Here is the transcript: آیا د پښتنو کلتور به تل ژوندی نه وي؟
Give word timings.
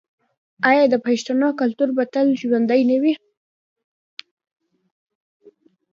آیا 0.69 0.83
د 0.89 0.95
پښتنو 1.05 1.47
کلتور 1.59 1.89
به 1.97 2.03
تل 2.13 2.27
ژوندی 2.41 2.81
نه 2.89 2.97
وي؟ 3.01 3.13